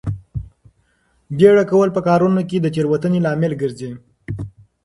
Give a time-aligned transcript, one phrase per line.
[1.37, 3.91] بیړه کول په کارونو کې د تېروتنې لامل ګرځي.